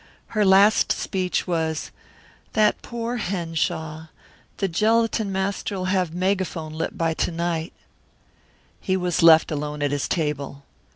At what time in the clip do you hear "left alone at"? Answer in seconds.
9.21-9.91